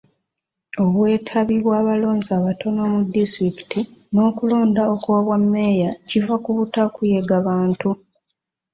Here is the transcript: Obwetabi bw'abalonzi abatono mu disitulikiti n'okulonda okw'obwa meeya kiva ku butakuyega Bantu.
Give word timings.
Obwetabi 0.83 1.55
bw'abalonzi 1.63 2.29
abatono 2.39 2.81
mu 2.93 3.01
disitulikiti 3.13 3.81
n'okulonda 4.13 4.81
okw'obwa 4.93 5.35
meeya 5.51 5.91
kiva 6.07 6.35
ku 6.43 6.49
butakuyega 6.57 7.37
Bantu. 7.47 7.89